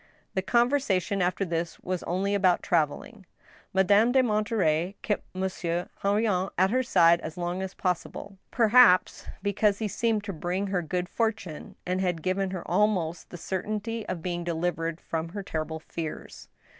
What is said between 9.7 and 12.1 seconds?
he seemed to bring her good fortune, and